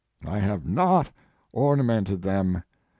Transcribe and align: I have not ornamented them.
I 0.25 0.39
have 0.39 0.65
not 0.65 1.11
ornamented 1.53 2.23
them. 2.23 2.63